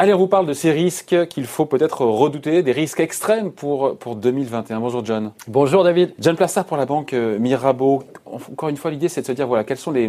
Allez, 0.00 0.14
on 0.14 0.18
vous 0.18 0.28
parle 0.28 0.46
de 0.46 0.52
ces 0.52 0.70
risques 0.70 1.26
qu'il 1.26 1.44
faut 1.44 1.66
peut-être 1.66 2.02
redouter, 2.02 2.62
des 2.62 2.70
risques 2.70 3.00
extrêmes 3.00 3.50
pour, 3.50 3.96
pour 3.96 4.14
2021. 4.14 4.78
Bonjour 4.78 5.04
John. 5.04 5.32
Bonjour 5.48 5.82
David. 5.82 6.14
John 6.20 6.36
Plassard 6.36 6.66
pour 6.66 6.76
la 6.76 6.86
banque 6.86 7.14
euh, 7.14 7.36
Mirabeau. 7.40 8.04
Encore 8.24 8.68
une 8.68 8.76
fois, 8.76 8.92
l'idée 8.92 9.08
c'est 9.08 9.22
de 9.22 9.26
se 9.26 9.32
dire 9.32 9.48
voilà, 9.48 9.64
quelles 9.64 9.76
sont 9.76 9.90
les, 9.90 10.08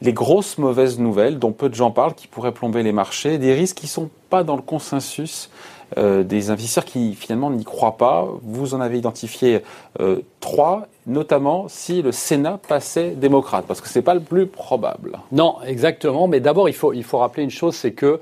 les 0.00 0.12
grosses 0.14 0.56
mauvaises 0.56 0.98
nouvelles 0.98 1.38
dont 1.38 1.52
peu 1.52 1.68
de 1.68 1.74
gens 1.74 1.90
parlent 1.90 2.14
qui 2.14 2.26
pourraient 2.26 2.52
plomber 2.52 2.82
les 2.82 2.92
marchés, 2.92 3.36
des 3.36 3.52
risques 3.52 3.76
qui 3.76 3.86
ne 3.86 3.90
sont 3.90 4.10
pas 4.30 4.44
dans 4.44 4.56
le 4.56 4.62
consensus 4.62 5.50
euh, 5.96 6.22
des 6.22 6.50
investisseurs 6.50 6.84
qui 6.84 7.14
finalement 7.14 7.50
n'y 7.50 7.64
croient 7.64 7.96
pas. 7.96 8.26
Vous 8.42 8.74
en 8.74 8.80
avez 8.80 8.98
identifié 8.98 9.62
euh, 10.00 10.20
trois, 10.40 10.86
notamment 11.06 11.66
si 11.68 12.02
le 12.02 12.12
Sénat 12.12 12.58
passait 12.68 13.10
démocrate, 13.10 13.64
parce 13.66 13.80
que 13.80 13.88
ce 13.88 13.98
n'est 13.98 14.02
pas 14.02 14.14
le 14.14 14.20
plus 14.20 14.46
probable. 14.46 15.18
Non, 15.32 15.56
exactement. 15.66 16.28
Mais 16.28 16.40
d'abord, 16.40 16.68
il 16.68 16.74
faut, 16.74 16.92
il 16.92 17.04
faut 17.04 17.18
rappeler 17.18 17.42
une 17.42 17.50
chose, 17.50 17.74
c'est 17.74 17.92
que 17.92 18.20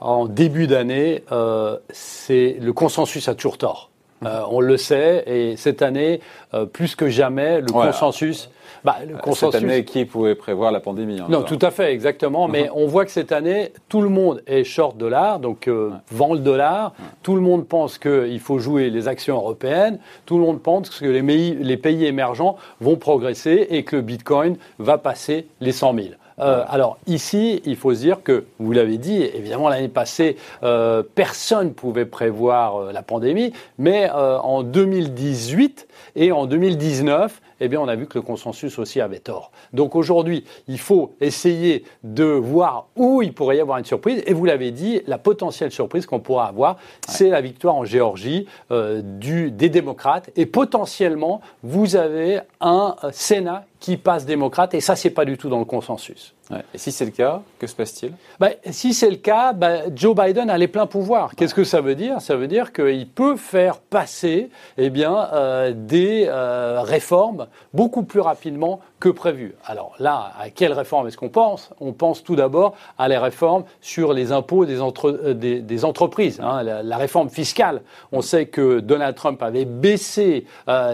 en 0.00 0.26
début 0.26 0.66
d'année, 0.66 1.24
euh, 1.30 1.76
c'est 1.90 2.56
le 2.60 2.72
consensus 2.72 3.28
a 3.28 3.34
toujours 3.34 3.58
tort. 3.58 3.89
Euh, 4.24 4.42
on 4.50 4.60
le 4.60 4.76
sait, 4.76 5.24
et 5.26 5.56
cette 5.56 5.82
année, 5.82 6.20
euh, 6.54 6.66
plus 6.66 6.94
que 6.94 7.08
jamais, 7.08 7.60
le 7.60 7.66
consensus. 7.66 8.50
Bah, 8.84 8.96
le 9.06 9.16
consensus... 9.16 9.60
Cette 9.60 9.64
année, 9.64 9.84
qui 9.84 10.04
pouvait 10.04 10.34
prévoir 10.34 10.72
la 10.72 10.80
pandémie 10.80 11.20
hein, 11.20 11.26
Non, 11.28 11.42
tout 11.42 11.58
à 11.62 11.70
fait, 11.70 11.92
exactement. 11.92 12.48
Mais 12.48 12.64
uh-huh. 12.64 12.72
on 12.74 12.86
voit 12.86 13.04
que 13.04 13.10
cette 13.10 13.32
année, 13.32 13.72
tout 13.88 14.00
le 14.00 14.08
monde 14.08 14.42
est 14.46 14.64
short 14.64 14.96
dollar, 14.96 15.38
donc 15.38 15.68
vend 16.10 16.34
le 16.34 16.40
dollar. 16.40 16.92
Tout 17.22 17.34
le 17.34 17.40
monde 17.40 17.66
pense 17.66 17.98
qu'il 17.98 18.40
faut 18.40 18.58
jouer 18.58 18.90
les 18.90 19.08
actions 19.08 19.36
européennes. 19.36 19.98
Tout 20.24 20.38
le 20.38 20.44
monde 20.44 20.62
pense 20.62 20.90
que 20.90 21.04
les 21.04 21.22
pays, 21.22 21.56
les 21.60 21.76
pays 21.76 22.06
émergents 22.06 22.56
vont 22.80 22.96
progresser 22.96 23.66
et 23.70 23.84
que 23.84 23.96
le 23.96 24.02
Bitcoin 24.02 24.56
va 24.78 24.98
passer 24.98 25.46
les 25.60 25.72
100 25.72 25.94
000. 25.94 26.06
Euh, 26.40 26.64
alors 26.68 26.98
ici, 27.06 27.62
il 27.64 27.76
faut 27.76 27.94
se 27.94 28.00
dire 28.00 28.22
que, 28.22 28.44
vous 28.58 28.72
l'avez 28.72 28.98
dit, 28.98 29.22
évidemment 29.22 29.68
l'année 29.68 29.88
passée, 29.88 30.36
euh, 30.62 31.02
personne 31.14 31.68
ne 31.68 31.72
pouvait 31.72 32.06
prévoir 32.06 32.76
euh, 32.76 32.92
la 32.92 33.02
pandémie, 33.02 33.52
mais 33.78 34.10
en 34.10 34.62
2018 34.62 35.86
et 36.16 36.32
en 36.32 36.46
2019, 36.46 37.40
eh 37.60 37.68
bien, 37.68 37.80
on 37.80 37.88
a 37.88 37.96
vu 37.96 38.06
que 38.06 38.18
le 38.18 38.22
consensus 38.22 38.78
aussi 38.78 39.00
avait 39.00 39.18
tort. 39.18 39.52
Donc 39.72 39.94
aujourd'hui, 39.94 40.44
il 40.68 40.78
faut 40.78 41.14
essayer 41.20 41.84
de 42.02 42.24
voir 42.24 42.86
où 42.96 43.22
il 43.22 43.32
pourrait 43.32 43.56
y 43.56 43.60
avoir 43.60 43.78
une 43.78 43.84
surprise. 43.84 44.22
Et 44.26 44.32
vous 44.32 44.44
l'avez 44.44 44.70
dit, 44.70 45.02
la 45.06 45.18
potentielle 45.18 45.70
surprise 45.70 46.06
qu'on 46.06 46.20
pourra 46.20 46.48
avoir, 46.48 46.76
c'est 47.06 47.28
la 47.28 47.40
victoire 47.40 47.74
en 47.74 47.84
Géorgie 47.84 48.46
du, 48.70 49.50
des 49.50 49.68
démocrates. 49.68 50.30
Et 50.36 50.46
potentiellement, 50.46 51.40
vous 51.62 51.96
avez 51.96 52.40
un 52.60 52.96
Sénat 53.12 53.64
qui 53.78 53.96
passe 53.96 54.26
démocrate, 54.26 54.74
et 54.74 54.80
ça, 54.80 54.96
c'est 54.96 55.10
pas 55.10 55.24
du 55.24 55.36
tout 55.36 55.48
dans 55.48 55.58
le 55.58 55.64
consensus. 55.64 56.34
Et 56.74 56.78
si 56.78 56.90
c'est 56.90 57.04
le 57.04 57.10
cas, 57.12 57.42
que 57.58 57.66
se 57.66 57.74
passe-t-il? 57.74 58.12
Ben, 58.38 58.52
Si 58.70 58.92
c'est 58.92 59.10
le 59.10 59.16
cas, 59.16 59.52
ben, 59.52 59.84
Joe 59.94 60.16
Biden 60.16 60.50
a 60.50 60.58
les 60.58 60.68
pleins 60.68 60.86
pouvoirs. 60.86 61.34
Qu'est-ce 61.36 61.54
que 61.54 61.64
ça 61.64 61.80
veut 61.80 61.94
dire? 61.94 62.20
Ça 62.20 62.36
veut 62.36 62.48
dire 62.48 62.72
qu'il 62.72 63.08
peut 63.08 63.36
faire 63.36 63.78
passer 63.78 64.50
eh 64.76 64.90
bien, 64.90 65.28
euh, 65.32 65.72
des 65.74 66.26
euh, 66.28 66.82
réformes 66.82 67.46
beaucoup 67.72 68.02
plus 68.02 68.20
rapidement 68.20 68.80
que 68.98 69.08
prévu. 69.08 69.54
Alors 69.64 69.94
là, 69.98 70.32
à 70.38 70.50
quelles 70.50 70.72
réformes 70.72 71.06
est-ce 71.06 71.16
qu'on 71.16 71.28
pense? 71.28 71.70
On 71.80 71.92
pense 71.92 72.22
tout 72.22 72.36
d'abord 72.36 72.74
à 72.98 73.08
les 73.08 73.16
réformes 73.16 73.64
sur 73.80 74.12
les 74.12 74.32
impôts 74.32 74.66
des, 74.66 74.78
euh, 74.80 75.34
des, 75.34 75.84
entreprises, 75.84 76.40
hein, 76.42 76.62
la, 76.62 76.96
réforme 76.98 77.30
fiscale. 77.30 77.80
On 78.12 78.20
sait 78.20 78.46
que 78.46 78.80
Donald 78.80 79.14
Trump 79.14 79.42
avait 79.42 79.64
baissé 79.64 80.44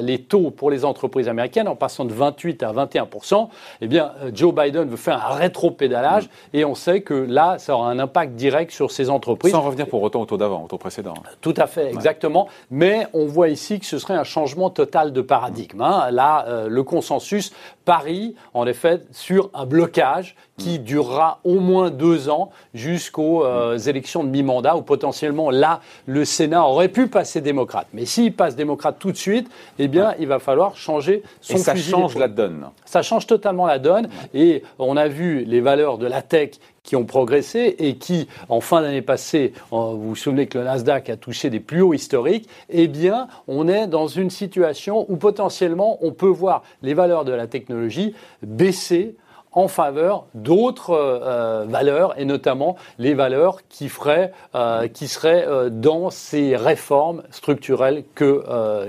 les 0.01 0.23
taux 0.23 0.51
pour 0.51 0.71
les 0.71 0.85
entreprises 0.85 1.29
américaines 1.29 1.67
en 1.67 1.75
passant 1.75 2.05
de 2.05 2.13
28 2.13 2.63
à 2.63 2.73
21% 2.73 3.49
Eh 3.81 3.89
bien, 3.89 4.13
Joe 4.33 4.55
Biden 4.55 4.89
veut 4.89 4.97
faire 4.97 5.27
un 5.27 5.37
rétro-pédalage. 5.47 6.25
Mm. 6.25 6.57
Et 6.57 6.65
on 6.65 6.75
sait 6.75 7.01
que 7.01 7.15
là, 7.15 7.57
ça 7.59 7.75
aura 7.75 7.91
un 7.91 7.99
impact 7.99 8.35
direct 8.35 8.73
sur 8.73 8.91
ces 8.91 9.11
entreprises. 9.11 9.53
Sans 9.53 9.63
revenir 9.63 9.87
pour 9.87 10.03
autant 10.03 10.23
au 10.23 10.27
taux 10.27 10.37
d'avant, 10.37 10.65
au 10.65 10.69
taux 10.69 10.79
précédent. 10.79 11.15
Tout 11.41 11.55
à 11.57 11.67
fait, 11.67 11.89
exactement. 11.89 12.49
Mais 12.71 13.07
on 13.13 13.27
voit 13.27 13.49
ici 13.49 13.79
que 13.81 13.87
ce 13.87 13.99
serait 13.99 14.15
un 14.15 14.25
changement 14.25 14.71
total 14.71 15.13
de 15.13 15.21
paradigme. 15.21 15.81
Hein. 15.81 16.11
Là, 16.11 16.45
euh, 16.49 16.69
le 16.69 16.83
consensus 16.83 17.53
parie, 17.85 18.35
en 18.53 18.67
effet, 18.67 19.01
sur 19.13 19.51
un 19.55 19.65
blocage 19.65 20.35
qui 20.59 20.79
mm. 20.79 20.83
durera 20.83 21.41
au 21.45 21.61
moins 21.61 21.91
deux 21.91 22.29
ans 22.29 22.51
jusqu'aux 22.75 23.45
euh, 23.45 23.77
mm. 23.77 23.89
élections 23.89 24.25
de 24.25 24.29
mi-mandat, 24.29 24.77
où 24.77 24.83
potentiellement, 24.83 25.51
là, 25.51 25.81
le 26.07 26.25
Sénat 26.25 26.65
aurait 26.65 26.89
pu 26.89 27.07
passer 27.07 27.41
démocrate. 27.41 27.87
Mais 27.93 28.05
s'il 28.05 28.33
passe 28.33 28.57
démocrate 28.57 28.97
tout 28.99 29.13
de 29.13 29.17
suite, 29.17 29.49
eh 29.79 29.89
bien, 29.89 30.15
il 30.19 30.27
va 30.27 30.39
falloir 30.39 30.77
changer 30.77 31.23
son 31.41 31.55
Et 31.55 31.59
ça 31.59 31.77
change 31.77 32.17
la 32.17 32.29
donne. 32.29 32.67
Ça 32.85 33.03
change 33.03 33.27
totalement 33.27 33.67
la 33.67 33.79
donne. 33.79 34.09
Et 34.35 34.63
on 34.79 34.97
a 34.97 35.09
vu 35.09 35.36
les 35.45 35.61
valeurs 35.61 35.99
de 35.99 36.07
la 36.07 36.23
tech 36.23 36.51
qui 36.83 36.97
ont 36.97 37.05
progressé 37.05 37.75
et 37.79 37.97
qui, 37.97 38.29
en 38.49 38.61
fin 38.61 38.81
d'année 38.81 39.03
passée, 39.03 39.53
vous 39.71 40.01
vous 40.01 40.17
souvenez 40.17 40.47
que 40.47 40.59
le 40.59 40.65
Nasdaq 40.65 41.11
a 41.11 41.17
touché 41.17 41.51
des 41.51 41.61
plus 41.61 41.83
hauts 41.83 41.95
historiques, 41.95 42.49
eh 42.69 42.87
bien, 42.87 43.29
on 43.49 43.69
est 43.69 43.89
dans 43.89 44.07
une 44.07 44.31
situation 44.31 45.05
où 45.09 45.17
potentiellement 45.17 45.99
on 46.01 46.13
peut 46.13 46.27
voir 46.27 46.63
les 46.83 46.95
valeurs 46.95 47.25
de 47.25 47.33
la 47.33 47.47
technologie 47.47 48.15
baisser 48.43 49.17
en 49.57 49.69
faveur 49.69 50.27
d'autres 50.35 50.91
euh, 50.91 51.65
valeurs 51.67 52.15
et 52.21 52.27
notamment 52.27 52.77
les 52.99 53.15
valeurs 53.15 53.67
qui, 53.69 53.89
feraient, 53.89 54.33
euh, 54.55 54.87
qui 54.87 55.09
seraient 55.09 55.47
euh, 55.49 55.71
dans 55.71 56.11
ces 56.11 56.55
réformes 56.57 57.23
structurelles 57.31 58.05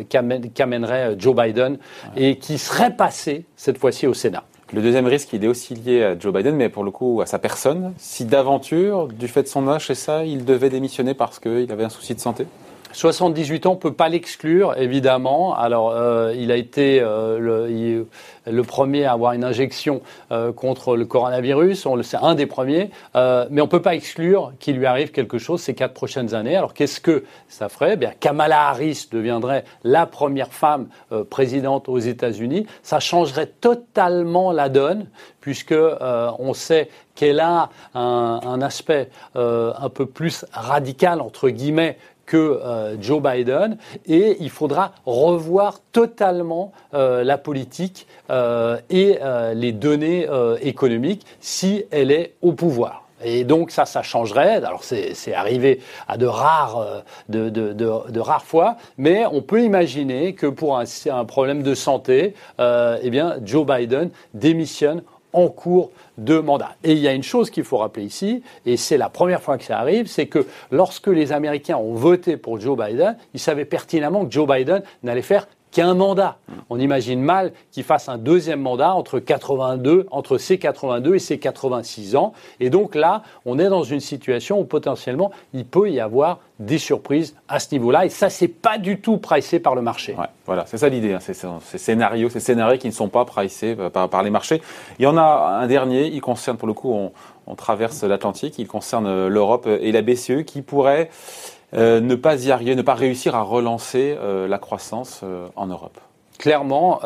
qu'amènerait 0.10 1.16
Joe 1.18 1.36
Biden 1.36 1.78
et 2.18 2.38
qui 2.38 2.58
seraient 2.58 2.96
passées 2.96 3.46
cette 3.56 3.78
fois-ci 3.78 4.08
au 4.08 4.14
Sénat. 4.14 4.44
Le 4.74 4.82
deuxième 4.82 5.08
risque, 5.08 5.32
il 5.32 5.46
est 5.46 5.48
aussi 5.48 5.76
lié 5.76 6.04
à 6.04 6.20
Joe 6.20 6.34
Biden, 6.34 6.56
mais 6.56 6.68
pour 6.68 6.84
le 6.84 6.92
coup 6.92 7.22
à 7.22 7.26
sa 7.26 7.40
personne. 7.40 7.94
Si 7.98 8.26
d'aventure, 8.26 9.08
du 9.08 9.30
fait 9.30 9.44
de 9.44 9.48
son 9.48 9.66
âge 9.70 9.90
et 9.90 9.96
ça, 9.96 10.26
il 10.26 10.44
devait 10.44 10.70
démissionner 10.70 11.14
parce 11.14 11.40
qu'il 11.40 11.72
avait 11.72 11.86
un 11.86 11.90
souci 11.90 12.14
de 12.16 12.20
santé? 12.20 12.46
78 12.94 13.66
ans, 13.66 13.74
on 13.74 13.76
peut 13.76 13.94
pas 13.94 14.10
l'exclure, 14.10 14.78
évidemment. 14.78 15.56
Alors, 15.56 15.92
euh, 15.92 16.34
il 16.36 16.52
a 16.52 16.56
été 16.56 17.00
euh, 17.02 18.06
le, 18.46 18.64
premier 18.64 19.06
à 19.06 19.14
avoir 19.14 19.34
une 19.34 19.44
injection 19.44 20.02
euh, 20.32 20.52
contre 20.52 20.96
le 20.96 21.06
coronavirus. 21.06 21.86
On 21.86 21.96
le 21.96 22.04
sait, 22.04 22.18
un 22.22 22.36
des 22.36 22.46
premiers. 22.46 22.90
mais 23.16 23.62
on 23.62 23.68
peut 23.68 23.82
pas 23.82 23.96
exclure 23.96 24.54
qu'il 24.60 24.78
lui 24.78 24.86
arrive 24.86 25.12
quelque 25.12 25.38
chose 25.38 25.62
ces 25.62 25.74
quatre 25.74 25.94
prochaines 25.94 26.34
années. 26.34 26.56
Alors, 26.56 26.74
qu'est-ce 26.74 27.00
que 27.00 27.24
ça 27.48 27.70
ferait? 27.70 27.94
Eh 27.94 27.98
Bien, 27.98 28.12
Kamala 28.20 28.70
Harris 28.70 29.08
deviendrait 29.12 29.64
la 29.84 30.06
première 30.06 30.54
femme 30.54 30.88
présidente 31.30 31.90
aux 31.90 32.00
États-Unis. 32.00 32.68
Ça 32.84 33.00
changerait 33.00 33.48
totalement 33.48 34.52
la 34.52 34.70
donne, 34.70 35.08
puisque 35.42 35.76
on 36.40 36.54
sait 36.54 36.90
qu'elle 37.16 37.40
a 37.40 37.70
un 37.96 38.62
aspect 38.62 39.10
un 39.36 39.90
peu 39.90 40.06
plus 40.06 40.46
radical 40.52 41.22
entre 41.22 41.50
guillemets 41.50 41.98
que 42.28 42.38
euh, 42.38 43.02
Joe 43.02 43.22
Biden 43.22 43.78
et 44.06 44.38
il 44.40 44.52
faudra 44.52 44.92
revoir 45.08 45.80
totalement 45.92 46.72
euh, 46.94 47.24
la 47.24 47.40
politique 47.40 48.06
euh, 48.30 48.78
et 48.92 49.18
les 49.56 49.72
données 49.72 50.28
économiques 50.62 51.26
si 51.40 51.86
elle 51.92 52.12
est 52.12 52.34
au 52.42 52.52
pouvoir. 52.52 53.06
Et 53.24 53.46
donc 53.46 53.72
ça, 53.72 53.86
ça 53.86 54.04
changerait. 54.04 54.58
Alors 54.58 54.84
c'est 54.84 55.34
arrivé 55.34 55.80
à 56.08 56.18
de 56.18 56.26
rares, 56.26 57.04
de, 57.30 57.50
de, 57.50 57.74
de, 57.74 58.20
rares 58.20 58.46
fois, 58.46 58.78
mais 58.98 59.26
on 59.26 59.42
peut 59.42 59.64
imaginer 59.64 60.34
que 60.34 60.48
pour 60.48 60.78
un, 60.78 61.26
problème 61.26 61.64
de 61.64 61.74
santé, 61.74 62.36
eh 62.60 63.10
bien 63.10 63.38
Joe 63.44 63.66
Biden 63.66 64.10
démissionne 64.34 65.02
en 65.38 65.50
cours 65.50 65.92
de 66.18 66.40
mandat. 66.40 66.76
Et 66.84 66.94
il 66.94 67.00
y 67.00 67.08
a 67.08 67.14
une 67.14 67.24
chose 67.24 67.52
qu'il 67.52 67.64
faut 67.64 67.78
rappeler 67.78 68.04
ici, 68.04 68.42
et 68.66 68.76
c'est 68.76 68.98
la 68.98 69.10
première 69.10 69.42
fois 69.42 69.58
que 69.60 69.64
ça 69.64 69.78
arrive, 69.78 70.08
c'est 70.08 70.26
que 70.26 70.48
lorsque 70.72 71.08
les 71.08 71.32
Américains 71.32 71.78
ont 71.78 71.94
voté 71.94 72.38
pour 72.38 72.60
Joe 72.60 72.78
Biden, 72.78 73.16
ils 73.36 73.40
savaient 73.40 73.66
pertinemment 73.66 74.26
que 74.26 74.32
Joe 74.32 74.48
Biden 74.48 74.82
n'allait 75.04 75.22
faire 75.22 75.48
qu'un 75.78 75.94
mandat. 75.94 76.38
On 76.72 76.80
imagine 76.80 77.22
mal 77.22 77.54
qu'il 77.70 77.84
fasse 77.84 78.10
un 78.10 78.18
deuxième 78.18 78.60
mandat 78.62 78.96
entre 78.96 79.20
82, 79.20 80.08
entre 80.10 80.40
ses 80.40 80.58
82 80.58 81.14
et 81.14 81.20
ses 81.20 81.38
86 81.38 82.16
ans. 82.16 82.34
Et 82.60 82.72
donc 82.72 82.96
là, 82.96 83.22
on 83.46 83.60
est 83.60 83.70
dans 83.70 83.84
une 83.84 84.00
situation 84.00 84.60
où 84.60 84.64
potentiellement 84.64 85.30
il 85.54 85.66
peut 85.66 85.92
y 85.92 86.00
avoir 86.00 86.40
des 86.58 86.80
surprises 86.80 87.36
à 87.48 87.60
ce 87.60 87.68
niveau-là. 87.74 88.08
Et 88.08 88.10
ça, 88.10 88.32
c'est 88.32 88.48
pas 88.48 88.80
du 88.80 89.02
tout 89.02 89.18
pricé 89.20 89.60
par 89.60 89.76
le 89.76 89.84
marché. 89.84 90.16
voilà, 90.48 90.66
c'est 90.66 90.80
ça 90.80 90.90
l'idée. 90.90 91.14
Hein. 91.14 91.20
Ces 91.20 91.78
scénarios, 91.78 92.30
ces 92.30 92.40
scénarios 92.40 92.80
qui 92.80 92.88
ne 92.88 92.94
sont 92.94 93.10
pas 93.10 93.26
pricés 93.26 93.76
euh, 93.78 93.92
par, 93.92 94.24
les 94.24 94.32
marchés. 94.32 94.64
Il 94.98 95.04
y 95.04 95.08
en 95.08 95.16
a 95.16 95.60
un 95.62 95.68
dernier. 95.68 96.08
Il 96.08 96.22
concerne, 96.22 96.58
pour 96.58 96.68
le 96.68 96.74
coup, 96.74 96.92
on, 96.92 97.12
on 97.46 97.54
traverse 97.54 98.04
l'Atlantique. 98.04 98.58
Il 98.58 98.68
concerne 98.68 99.06
euh, 99.06 99.30
l'Europe 99.30 99.68
et 99.68 99.92
la 99.92 100.02
BCE 100.02 100.44
qui 100.44 100.64
pourrait 100.64 101.12
euh, 101.74 102.00
ne 102.00 102.16
pas 102.16 102.46
y 102.46 102.52
arriver, 102.52 102.76
ne 102.76 102.82
pas 102.82 102.94
réussir 102.94 103.36
à 103.36 103.42
relancer 103.42 104.16
euh, 104.18 104.48
la 104.48 104.58
croissance 104.58 105.22
euh, 105.24 105.48
en 105.56 105.68
Europe 105.68 106.00
Clairement, 106.40 107.00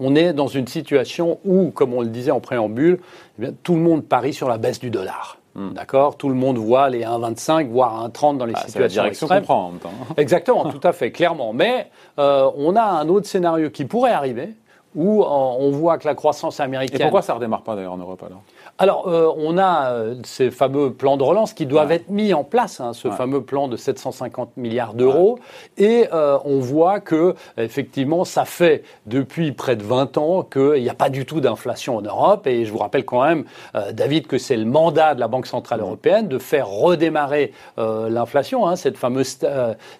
on 0.00 0.16
est 0.16 0.32
dans 0.32 0.48
une 0.48 0.66
situation 0.66 1.38
où, 1.44 1.70
comme 1.70 1.94
on 1.94 2.00
le 2.00 2.08
disait 2.08 2.32
en 2.32 2.40
préambule, 2.40 2.98
eh 3.40 3.52
tout 3.62 3.76
le 3.76 3.80
monde 3.80 4.04
parie 4.04 4.32
sur 4.32 4.48
la 4.48 4.58
baisse 4.58 4.80
du 4.80 4.90
dollar. 4.90 5.38
Hmm. 5.54 5.74
D'accord? 5.74 6.16
Tout 6.16 6.28
le 6.28 6.34
monde 6.34 6.58
voit 6.58 6.90
les 6.90 7.04
1,25, 7.04 7.68
voire 7.68 8.08
1,30 8.08 8.36
dans 8.36 8.44
les 8.44 8.52
ah, 8.56 8.66
situations 8.66 9.02
la 9.02 9.10
direction 9.10 9.28
qu'on 9.28 9.40
prend 9.42 9.66
en 9.66 9.70
même 9.70 9.78
temps. 9.78 9.92
Exactement, 10.16 10.64
tout 10.72 10.80
à 10.82 10.92
fait, 10.92 11.12
clairement. 11.12 11.52
Mais 11.52 11.88
on 12.16 12.74
a 12.74 12.82
un 12.82 13.08
autre 13.08 13.28
scénario 13.28 13.70
qui 13.70 13.84
pourrait 13.84 14.10
arriver, 14.10 14.54
où 14.94 15.22
on 15.24 15.70
voit 15.70 15.98
que 15.98 16.06
la 16.06 16.14
croissance 16.14 16.60
américaine. 16.60 17.00
Et 17.00 17.04
pourquoi 17.04 17.22
ça 17.22 17.32
ne 17.32 17.38
redémarre 17.38 17.62
pas 17.62 17.76
d'ailleurs 17.76 17.94
en 17.94 17.98
Europe 17.98 18.22
alors? 18.24 18.42
Alors, 18.78 19.06
euh, 19.06 19.32
on 19.36 19.56
a 19.56 19.92
euh, 19.92 20.16
ces 20.24 20.50
fameux 20.50 20.92
plans 20.92 21.16
de 21.16 21.22
relance 21.22 21.52
qui 21.52 21.64
doivent 21.64 21.92
être 21.92 22.08
mis 22.10 22.34
en 22.34 22.42
place, 22.42 22.80
hein, 22.80 22.92
ce 22.92 23.08
fameux 23.08 23.40
plan 23.40 23.68
de 23.68 23.76
750 23.76 24.56
milliards 24.56 24.94
d'euros, 24.94 25.38
et 25.78 26.08
euh, 26.12 26.38
on 26.44 26.58
voit 26.58 26.98
que 26.98 27.36
effectivement, 27.56 28.24
ça 28.24 28.44
fait 28.44 28.82
depuis 29.06 29.52
près 29.52 29.76
de 29.76 29.84
20 29.84 30.18
ans 30.18 30.42
qu'il 30.42 30.82
n'y 30.82 30.88
a 30.88 30.94
pas 30.94 31.08
du 31.08 31.24
tout 31.24 31.40
d'inflation 31.40 31.96
en 31.96 32.02
Europe. 32.02 32.48
Et 32.48 32.64
je 32.64 32.72
vous 32.72 32.78
rappelle 32.78 33.04
quand 33.04 33.22
même, 33.22 33.44
David, 33.92 34.26
que 34.26 34.38
c'est 34.38 34.56
le 34.56 34.64
mandat 34.64 35.14
de 35.14 35.20
la 35.20 35.28
Banque 35.28 35.46
centrale 35.46 35.80
européenne 35.80 36.26
de 36.26 36.38
faire 36.38 36.68
redémarrer 36.68 37.52
l'inflation, 37.76 38.66
hein, 38.66 38.76
cette 38.76 38.96
fameuse 38.96 39.38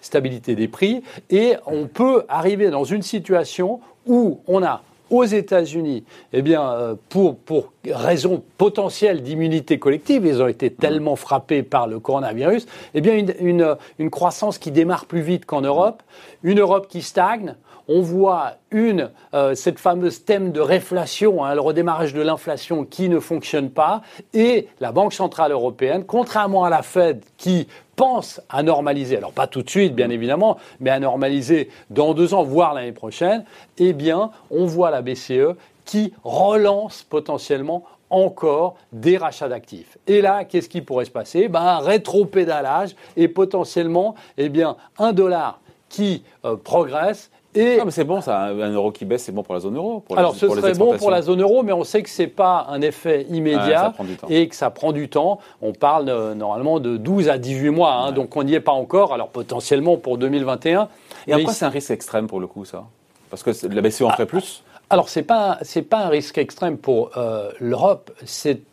stabilité 0.01 0.55
des 0.55 0.67
prix, 0.67 1.01
et 1.29 1.55
on 1.65 1.87
peut 1.87 2.25
arriver 2.27 2.69
dans 2.69 2.83
une 2.83 3.01
situation 3.01 3.79
où 4.05 4.39
on 4.47 4.63
a 4.63 4.81
aux 5.11 5.23
États-Unis, 5.23 6.03
eh 6.33 6.43
euh, 6.47 6.95
pour, 7.09 7.37
raison 7.85 8.43
potentielle 8.57 9.21
d'immunité 9.21 9.77
collective, 9.77 10.25
ils 10.25 10.41
ont 10.41 10.47
été 10.47 10.71
tellement 10.71 11.15
frappés 11.15 11.61
par 11.61 11.87
le 11.87 11.99
coronavirus, 11.99 12.65
eh 12.95 13.25
une 13.39 14.09
croissance 14.09 14.57
qui 14.57 14.71
démarre 14.71 15.05
plus 15.05 15.21
vite 15.21 15.45
qu'en 15.45 15.61
Europe, 15.61 16.01
une 16.43 16.59
Europe 16.59 16.87
qui 16.87 17.03
stagne, 17.03 17.55
on 17.87 18.01
voit 18.01 18.53
une, 18.71 19.09
euh, 19.33 19.55
cette 19.55 19.79
fameuse 19.79 20.25
thème 20.25 20.51
de 20.51 20.59
réflation, 20.59 21.43
hein, 21.43 21.53
le 21.53 21.61
redémarrage 21.61 22.13
de 22.13 22.21
l'inflation 22.21 22.83
qui 22.83 23.09
ne 23.09 23.19
fonctionne 23.19 23.69
pas, 23.69 24.01
et 24.33 24.67
la 24.79 24.91
Banque 24.91 25.13
Centrale 25.13 25.51
Européenne, 25.51 26.03
contrairement 26.05 26.63
à 26.63 26.69
la 26.69 26.81
Fed 26.81 27.23
qui 27.37 27.67
pense 27.95 28.41
à 28.49 28.63
normaliser, 28.63 29.17
alors 29.17 29.31
pas 29.31 29.47
tout 29.47 29.61
de 29.61 29.69
suite 29.69 29.95
bien 29.95 30.09
évidemment, 30.09 30.57
mais 30.79 30.89
à 30.89 30.99
normaliser 30.99 31.69
dans 31.89 32.13
deux 32.13 32.33
ans, 32.33 32.43
voire 32.43 32.73
l'année 32.73 32.91
prochaine, 32.91 33.45
eh 33.77 33.93
bien 33.93 34.31
on 34.51 34.65
voit 34.65 34.91
la 34.91 35.01
BCE 35.01 35.55
qui 35.85 36.13
relance 36.23 37.03
potentiellement 37.03 37.83
encore 38.09 38.75
des 38.91 39.17
rachats 39.17 39.49
d'actifs. 39.49 39.97
Et 40.07 40.21
là, 40.21 40.45
qu'est-ce 40.45 40.69
qui 40.69 40.81
pourrait 40.81 41.05
se 41.05 41.11
passer? 41.11 41.47
Ben, 41.47 41.61
Un 41.61 41.79
rétro-pédalage 41.79 42.95
et 43.17 43.27
potentiellement 43.27 44.15
eh 44.37 44.49
bien, 44.49 44.77
un 44.97 45.11
dollar 45.11 45.59
qui 45.89 46.23
euh, 46.43 46.55
progresse 46.55 47.31
et 47.55 47.79
mais 47.83 47.91
c'est 47.91 48.03
bon, 48.03 48.21
ça, 48.21 48.43
un 48.43 48.71
euro 48.71 48.91
qui 48.91 49.05
baisse, 49.05 49.23
c'est 49.23 49.31
bon 49.31 49.43
pour 49.43 49.53
la 49.53 49.61
zone 49.61 49.77
euro. 49.77 50.03
alors, 50.15 50.35
ce 50.35 50.47
serait 50.47 50.73
bon 50.73 50.97
pour 50.97 51.09
la 51.09 51.21
zone 51.21 51.41
euro, 51.41 51.63
mais 51.63 51.71
on 51.71 51.83
sait 51.83 52.03
que 52.03 52.09
ce 52.09 52.23
n'est 52.23 52.27
pas 52.27 52.67
un 52.69 52.81
effet 52.81 53.25
immédiat 53.29 53.93
et 54.29 54.47
que 54.47 54.55
ça 54.55 54.69
prend 54.69 54.91
du 54.91 55.09
temps. 55.09 55.39
On 55.61 55.73
parle 55.73 56.33
normalement 56.33 56.79
de 56.79 56.97
12 56.97 57.29
à 57.29 57.37
18 57.37 57.69
mois, 57.69 57.93
hein, 57.93 58.11
donc 58.11 58.35
on 58.35 58.43
n'y 58.43 58.53
est 58.53 58.59
pas 58.59 58.73
encore. 58.73 59.13
Alors, 59.13 59.29
potentiellement 59.29 59.97
pour 59.97 60.17
2021. 60.17 60.89
Et 61.27 61.33
après, 61.33 61.53
c'est 61.53 61.65
un 61.65 61.69
risque 61.69 61.91
extrême 61.91 62.27
pour 62.27 62.39
le 62.39 62.47
coup, 62.47 62.65
ça? 62.65 62.83
Parce 63.29 63.41
que 63.41 63.67
la 63.67 63.81
BCE 63.81 64.03
en 64.03 64.11
ferait 64.11 64.25
plus? 64.25 64.63
alors, 64.89 65.09
ce 65.09 65.19
n'est 65.19 65.25
pas, 65.25 65.59
pas 65.89 66.05
un 66.05 66.09
risque 66.09 66.37
extrême 66.37 66.77
pour 66.77 67.11
euh, 67.17 67.49
l'Europe. 67.59 68.11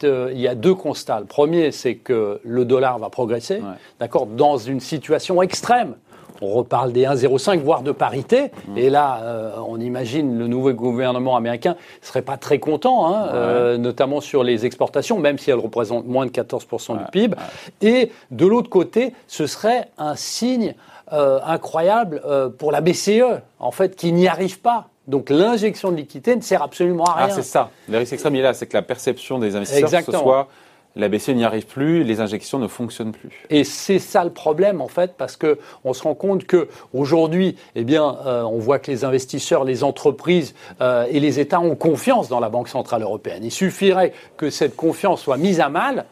Euh, 0.04 0.30
il 0.32 0.40
y 0.40 0.48
a 0.48 0.54
deux 0.54 0.74
constats. 0.74 1.20
Le 1.20 1.26
premier, 1.26 1.72
c'est 1.72 1.94
que 1.94 2.40
le 2.44 2.64
dollar 2.64 2.98
va 2.98 3.08
progresser, 3.08 3.62
d'accord, 3.98 4.26
dans 4.26 4.58
une 4.58 4.80
situation 4.80 5.40
extrême 5.42 5.94
on 6.42 6.52
reparle 6.52 6.92
des 6.92 7.04
1,05, 7.04 7.60
voire 7.60 7.82
de 7.82 7.92
parité. 7.92 8.50
Mmh. 8.68 8.78
Et 8.78 8.90
là, 8.90 9.20
euh, 9.22 9.52
on 9.66 9.80
imagine 9.80 10.38
le 10.38 10.46
nouveau 10.46 10.72
gouvernement 10.72 11.36
américain 11.36 11.76
ne 12.00 12.06
serait 12.06 12.22
pas 12.22 12.36
très 12.36 12.58
content, 12.58 13.06
hein, 13.06 13.28
euh, 13.32 13.78
notamment 13.78 14.20
sur 14.20 14.42
les 14.42 14.66
exportations, 14.66 15.18
même 15.18 15.38
si 15.38 15.50
elles 15.50 15.58
représentent 15.58 16.06
moins 16.06 16.26
de 16.26 16.30
14% 16.30 16.98
du 16.98 17.04
PIB. 17.10 17.36
Et 17.80 18.10
de 18.30 18.46
l'autre 18.46 18.70
côté, 18.70 19.14
ce 19.26 19.46
serait 19.46 19.88
un 19.98 20.16
signe 20.16 20.74
euh, 21.12 21.38
incroyable 21.44 22.22
pour 22.58 22.72
la 22.72 22.80
BCE, 22.80 23.40
en 23.58 23.70
fait, 23.70 23.96
qui 23.96 24.12
n'y 24.12 24.28
arrive 24.28 24.60
pas. 24.60 24.88
Donc 25.08 25.30
l'injection 25.30 25.90
de 25.90 25.96
liquidité 25.96 26.36
ne 26.36 26.40
sert 26.42 26.62
absolument 26.62 27.04
à 27.04 27.14
ah, 27.16 27.24
rien. 27.24 27.26
Ah, 27.30 27.34
c'est 27.34 27.42
ça. 27.42 27.70
Le 27.88 27.98
risque 27.98 28.12
extrême, 28.12 28.36
il 28.36 28.40
est 28.40 28.42
là, 28.42 28.54
c'est 28.54 28.66
que 28.66 28.76
la 28.76 28.82
perception 28.82 29.38
des 29.38 29.56
investisseurs, 29.56 30.02
ce 30.04 30.12
soit 30.12 30.48
la 30.96 31.08
BCE 31.08 31.30
n'y 31.30 31.44
arrive 31.44 31.66
plus, 31.66 32.04
les 32.04 32.20
injections 32.20 32.58
ne 32.58 32.68
fonctionnent 32.68 33.12
plus. 33.12 33.46
Et 33.50 33.64
c'est 33.64 33.98
ça 33.98 34.24
le 34.24 34.30
problème 34.30 34.80
en 34.80 34.88
fait, 34.88 35.14
parce 35.16 35.36
que 35.36 35.58
on 35.84 35.92
se 35.92 36.02
rend 36.02 36.14
compte 36.14 36.44
que 36.44 36.68
aujourd'hui, 36.92 37.56
eh 37.74 37.84
bien, 37.84 38.18
euh, 38.26 38.42
on 38.42 38.58
voit 38.58 38.78
que 38.78 38.90
les 38.90 39.04
investisseurs, 39.04 39.64
les 39.64 39.84
entreprises 39.84 40.54
euh, 40.80 41.06
et 41.10 41.20
les 41.20 41.40
États 41.40 41.60
ont 41.60 41.76
confiance 41.76 42.28
dans 42.28 42.40
la 42.40 42.50
Banque 42.50 42.68
centrale 42.68 43.02
européenne. 43.02 43.42
Il 43.44 43.50
suffirait 43.50 44.12
que 44.36 44.50
cette 44.50 44.76
confiance 44.76 45.22
soit 45.22 45.36
mise 45.36 45.60
à 45.60 45.68
mal 45.68 46.04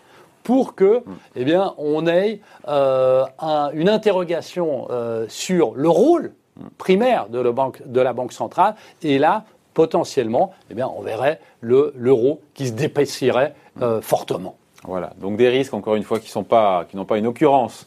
pour 0.42 0.74
que, 0.74 1.02
eh 1.36 1.44
bien, 1.44 1.74
on 1.76 2.06
ait 2.06 2.40
euh, 2.68 3.24
une 3.74 3.90
interrogation 3.90 4.88
sur 5.28 5.74
le 5.74 5.88
rôle 5.88 6.32
primaire 6.78 7.28
de 7.28 7.38
la 7.38 7.52
banque, 7.52 7.82
de 7.86 8.00
la 8.00 8.14
banque 8.14 8.32
centrale. 8.32 8.74
Et 9.02 9.18
là, 9.18 9.44
potentiellement, 9.74 10.54
eh 10.70 10.74
bien, 10.74 10.88
on 10.88 11.02
verrait 11.02 11.40
l'euro 11.60 12.40
qui 12.54 12.68
se 12.68 12.72
déprécierait 12.72 13.54
fortement. 14.00 14.56
Voilà, 14.86 15.12
donc 15.20 15.36
des 15.36 15.48
risques, 15.48 15.74
encore 15.74 15.94
une 15.94 16.02
fois, 16.02 16.18
qui 16.20 16.36
n'ont 16.36 16.44
pas, 16.44 16.86
pas 17.06 17.18
une 17.18 17.26
occurrence 17.26 17.86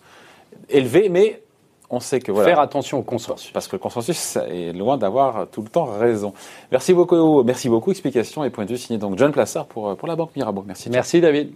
élevée, 0.69 1.09
mais 1.09 1.41
on 1.89 1.99
sait 1.99 2.19
que 2.19 2.31
voilà. 2.31 2.49
Faire 2.49 2.59
attention 2.59 2.99
au 2.99 3.03
consensus. 3.03 3.51
Parce 3.51 3.67
que 3.67 3.75
le 3.75 3.79
consensus 3.79 4.37
est 4.37 4.73
loin 4.73 4.97
d'avoir 4.97 5.47
tout 5.49 5.61
le 5.61 5.69
temps 5.69 5.85
raison. 5.85 6.33
Merci 6.71 6.93
beaucoup, 6.93 7.43
merci 7.43 7.69
beaucoup. 7.69 7.91
Explication 7.91 8.43
et 8.43 8.49
point 8.49 8.65
de 8.65 8.71
vue 8.71 8.77
signé 8.77 8.99
donc 8.99 9.17
John 9.17 9.31
Plassard 9.31 9.67
pour, 9.67 9.95
pour 9.95 10.07
la 10.07 10.15
Banque 10.15 10.35
Mirabeau. 10.35 10.63
Merci. 10.65 10.89
Merci 10.89 11.21
David. 11.21 11.53